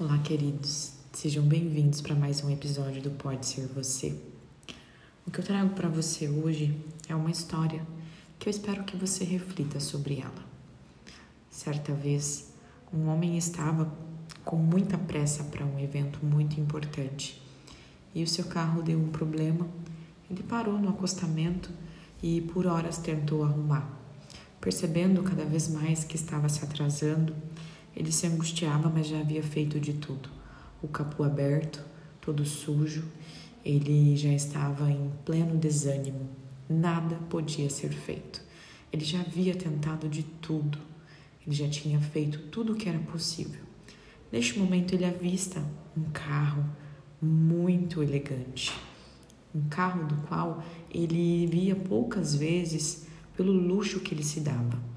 Olá, 0.00 0.16
queridos. 0.16 0.92
Sejam 1.12 1.44
bem-vindos 1.44 2.00
para 2.00 2.14
mais 2.14 2.42
um 2.42 2.48
episódio 2.48 3.02
do 3.02 3.10
Pode 3.10 3.44
Ser 3.44 3.66
Você. 3.66 4.18
O 5.26 5.30
que 5.30 5.40
eu 5.40 5.44
trago 5.44 5.74
para 5.74 5.90
você 5.90 6.26
hoje 6.26 6.74
é 7.06 7.14
uma 7.14 7.30
história 7.30 7.86
que 8.38 8.48
eu 8.48 8.50
espero 8.50 8.82
que 8.84 8.96
você 8.96 9.24
reflita 9.24 9.78
sobre 9.78 10.20
ela. 10.20 10.42
Certa 11.50 11.92
vez, 11.92 12.50
um 12.90 13.08
homem 13.08 13.36
estava 13.36 13.94
com 14.42 14.56
muita 14.56 14.96
pressa 14.96 15.44
para 15.44 15.66
um 15.66 15.78
evento 15.78 16.24
muito 16.24 16.58
importante 16.58 17.38
e 18.14 18.22
o 18.22 18.26
seu 18.26 18.46
carro 18.46 18.80
deu 18.80 18.98
um 18.98 19.08
problema. 19.08 19.68
Ele 20.30 20.42
parou 20.42 20.78
no 20.78 20.88
acostamento 20.88 21.68
e 22.22 22.40
por 22.40 22.66
horas 22.66 22.96
tentou 22.96 23.44
arrumar. 23.44 23.86
Percebendo 24.62 25.22
cada 25.22 25.44
vez 25.44 25.68
mais 25.68 26.04
que 26.04 26.16
estava 26.16 26.48
se 26.48 26.64
atrasando, 26.64 27.36
ele 27.94 28.12
se 28.12 28.26
angustiava, 28.26 28.88
mas 28.88 29.08
já 29.08 29.20
havia 29.20 29.42
feito 29.42 29.80
de 29.80 29.94
tudo. 29.94 30.28
O 30.82 30.88
capô 30.88 31.24
aberto, 31.24 31.84
todo 32.20 32.44
sujo, 32.44 33.04
ele 33.64 34.16
já 34.16 34.32
estava 34.32 34.90
em 34.90 35.10
pleno 35.24 35.56
desânimo. 35.56 36.28
Nada 36.68 37.16
podia 37.28 37.68
ser 37.68 37.90
feito. 37.90 38.42
Ele 38.92 39.04
já 39.04 39.20
havia 39.20 39.54
tentado 39.54 40.08
de 40.08 40.22
tudo. 40.22 40.78
Ele 41.46 41.54
já 41.54 41.68
tinha 41.68 42.00
feito 42.00 42.38
tudo 42.50 42.72
o 42.72 42.76
que 42.76 42.88
era 42.88 42.98
possível. 42.98 43.60
Neste 44.30 44.58
momento, 44.58 44.94
ele 44.94 45.04
avista 45.04 45.60
um 45.96 46.04
carro 46.12 46.64
muito 47.20 48.02
elegante. 48.02 48.72
Um 49.54 49.68
carro 49.68 50.06
do 50.06 50.14
qual 50.28 50.62
ele 50.90 51.46
via 51.46 51.74
poucas 51.74 52.34
vezes 52.36 53.06
pelo 53.36 53.52
luxo 53.52 54.00
que 54.00 54.14
ele 54.14 54.22
se 54.22 54.40
dava 54.40 54.90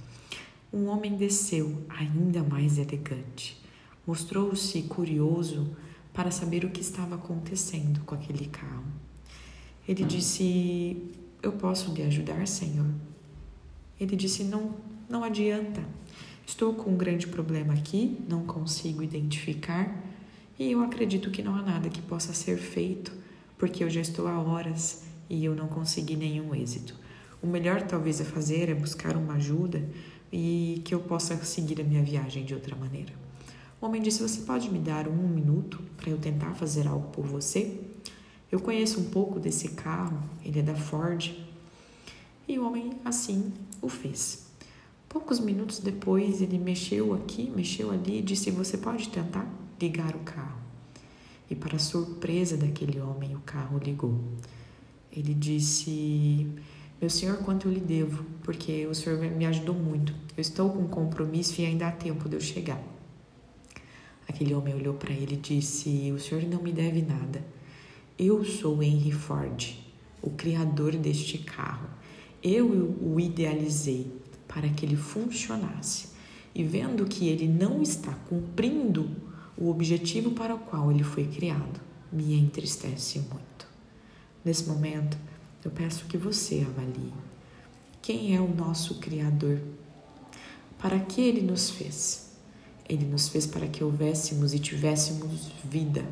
um 0.73 0.87
homem 0.87 1.15
desceu, 1.15 1.85
ainda 1.87 2.43
mais 2.43 2.77
elegante. 2.77 3.61
Mostrou-se 4.05 4.81
curioso 4.83 5.75
para 6.11 6.31
saber 6.31 6.65
o 6.65 6.69
que 6.69 6.81
estava 6.81 7.15
acontecendo 7.15 8.01
com 8.05 8.15
aquele 8.15 8.47
carro. 8.47 8.83
Ele 9.87 10.03
disse: 10.03 11.11
Eu 11.41 11.53
posso 11.53 11.93
lhe 11.93 12.01
ajudar, 12.01 12.47
Senhor? 12.47 12.89
Ele 13.99 14.15
disse: 14.15 14.43
Não, 14.43 14.75
não 15.09 15.23
adianta. 15.23 15.83
Estou 16.45 16.73
com 16.73 16.91
um 16.91 16.97
grande 16.97 17.27
problema 17.27 17.73
aqui, 17.73 18.17
não 18.27 18.45
consigo 18.45 19.01
identificar 19.01 20.03
e 20.57 20.71
eu 20.71 20.83
acredito 20.83 21.31
que 21.31 21.41
não 21.41 21.55
há 21.55 21.61
nada 21.61 21.89
que 21.89 22.01
possa 22.01 22.31
ser 22.33 22.57
feito, 22.57 23.11
porque 23.57 23.83
eu 23.83 23.89
já 23.89 24.01
estou 24.01 24.27
há 24.27 24.39
horas 24.39 25.03
e 25.29 25.43
eu 25.43 25.55
não 25.55 25.67
consegui 25.67 26.15
nenhum 26.15 26.53
êxito. 26.53 26.95
O 27.43 27.47
melhor 27.47 27.81
talvez 27.81 28.21
a 28.21 28.23
fazer 28.23 28.69
é 28.69 28.73
buscar 28.73 29.17
uma 29.17 29.33
ajuda 29.33 29.83
e 30.31 30.81
que 30.85 30.95
eu 30.95 31.01
possa 31.01 31.35
seguir 31.43 31.81
a 31.81 31.83
minha 31.83 32.01
viagem 32.01 32.45
de 32.45 32.53
outra 32.53 32.73
maneira. 32.73 33.11
O 33.81 33.85
homem 33.85 34.01
disse: 34.01 34.21
Você 34.21 34.43
pode 34.43 34.71
me 34.71 34.79
dar 34.79 35.09
um 35.09 35.27
minuto 35.27 35.81
para 35.97 36.09
eu 36.09 36.17
tentar 36.17 36.53
fazer 36.53 36.87
algo 36.87 37.09
por 37.09 37.25
você? 37.25 37.81
Eu 38.49 38.61
conheço 38.61 39.01
um 39.01 39.09
pouco 39.09 39.41
desse 39.41 39.69
carro, 39.71 40.23
ele 40.45 40.59
é 40.59 40.61
da 40.63 40.73
Ford. 40.73 41.35
E 42.47 42.57
o 42.57 42.65
homem 42.65 42.93
assim 43.03 43.51
o 43.81 43.89
fez. 43.89 44.47
Poucos 45.09 45.41
minutos 45.41 45.79
depois, 45.79 46.41
ele 46.41 46.57
mexeu 46.57 47.13
aqui, 47.13 47.51
mexeu 47.53 47.91
ali 47.91 48.19
e 48.19 48.21
disse: 48.21 48.51
Você 48.51 48.77
pode 48.77 49.09
tentar 49.09 49.45
ligar 49.81 50.15
o 50.15 50.19
carro. 50.19 50.61
E, 51.49 51.55
para 51.55 51.77
surpresa 51.77 52.55
daquele 52.55 53.01
homem, 53.01 53.35
o 53.35 53.41
carro 53.41 53.77
ligou. 53.79 54.17
Ele 55.11 55.33
disse: 55.33 56.47
meu 57.03 57.09
senhor, 57.09 57.35
quanto 57.39 57.67
eu 57.67 57.73
lhe 57.73 57.81
devo, 57.81 58.23
porque 58.43 58.87
o 58.87 58.95
senhor 58.95 59.19
me 59.19 59.45
ajudou 59.45 59.75
muito. 59.75 60.15
Eu 60.37 60.41
estou 60.41 60.69
com 60.69 60.83
um 60.83 60.87
compromisso 60.87 61.59
e 61.59 61.65
ainda 61.65 61.85
há 61.85 61.91
tempo 61.91 62.29
de 62.29 62.37
eu 62.37 62.39
chegar. 62.39 62.81
Aquele 64.25 64.53
homem 64.53 64.73
olhou 64.73 64.93
para 64.93 65.11
ele 65.11 65.33
e 65.33 65.37
disse: 65.37 66.13
O 66.13 66.17
senhor 66.17 66.41
não 66.45 66.63
me 66.63 66.71
deve 66.71 67.01
nada. 67.01 67.45
Eu 68.17 68.45
sou 68.45 68.81
Henry 68.81 69.11
Ford, 69.11 69.75
o 70.21 70.29
criador 70.29 70.95
deste 70.95 71.39
carro. 71.39 71.89
Eu 72.41 72.69
o 73.01 73.19
idealizei 73.19 74.09
para 74.47 74.69
que 74.69 74.85
ele 74.85 74.95
funcionasse. 74.95 76.07
E 76.55 76.63
vendo 76.63 77.03
que 77.05 77.27
ele 77.27 77.49
não 77.49 77.81
está 77.81 78.13
cumprindo 78.29 79.11
o 79.57 79.69
objetivo 79.69 80.31
para 80.31 80.55
o 80.55 80.59
qual 80.59 80.89
ele 80.89 81.03
foi 81.03 81.25
criado, 81.25 81.81
me 82.09 82.33
entristece 82.39 83.19
muito. 83.19 83.67
Nesse 84.45 84.69
momento, 84.69 85.17
eu 85.65 85.71
peço 85.71 86.05
que 86.05 86.17
você 86.17 86.65
avalie 86.67 87.13
quem 88.03 88.35
é 88.35 88.41
o 88.41 88.53
nosso 88.53 88.95
Criador. 88.95 89.61
Para 90.77 90.99
que 90.99 91.21
ele 91.21 91.41
nos 91.41 91.69
fez? 91.69 92.31
Ele 92.87 93.05
nos 93.05 93.29
fez 93.29 93.47
para 93.47 93.65
que 93.65 93.81
houvéssemos 93.81 94.53
e 94.53 94.59
tivéssemos 94.59 95.49
vida 95.63 96.05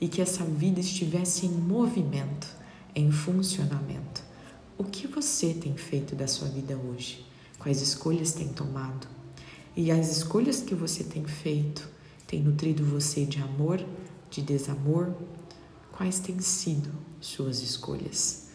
e 0.00 0.06
que 0.06 0.22
essa 0.22 0.44
vida 0.44 0.78
estivesse 0.78 1.44
em 1.44 1.50
movimento, 1.50 2.46
em 2.94 3.10
funcionamento. 3.10 4.22
O 4.78 4.84
que 4.84 5.08
você 5.08 5.52
tem 5.52 5.76
feito 5.76 6.14
da 6.14 6.28
sua 6.28 6.46
vida 6.46 6.76
hoje? 6.76 7.26
Quais 7.58 7.82
escolhas 7.82 8.32
tem 8.32 8.46
tomado? 8.46 9.08
E 9.76 9.90
as 9.90 10.08
escolhas 10.08 10.60
que 10.60 10.76
você 10.76 11.02
tem 11.02 11.24
feito 11.24 11.88
têm 12.28 12.40
nutrido 12.40 12.84
você 12.84 13.24
de 13.24 13.40
amor, 13.40 13.84
de 14.30 14.40
desamor? 14.40 15.12
Quais 15.90 16.20
têm 16.20 16.38
sido 16.38 16.92
suas 17.20 17.60
escolhas? 17.60 18.47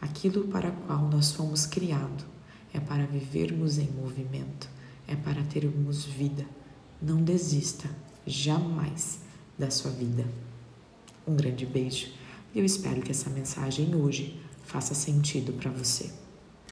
Aquilo 0.00 0.48
para 0.48 0.70
qual 0.70 1.08
nós 1.08 1.32
fomos 1.32 1.66
criados 1.66 2.24
é 2.72 2.80
para 2.80 3.06
vivermos 3.06 3.78
em 3.78 3.90
movimento, 3.90 4.68
é 5.06 5.16
para 5.16 5.42
termos 5.44 6.04
vida. 6.04 6.46
Não 7.00 7.22
desista 7.22 7.88
jamais 8.26 9.20
da 9.58 9.70
sua 9.70 9.90
vida. 9.90 10.24
Um 11.26 11.34
grande 11.34 11.66
beijo 11.66 12.08
e 12.54 12.58
eu 12.58 12.64
espero 12.64 13.02
que 13.02 13.10
essa 13.10 13.30
mensagem 13.30 13.94
hoje 13.94 14.40
faça 14.64 14.94
sentido 14.94 15.52
para 15.52 15.70
você. 15.70 16.10